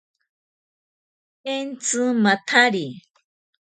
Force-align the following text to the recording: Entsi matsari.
Entsi 1.53 2.03
matsari. 2.23 2.87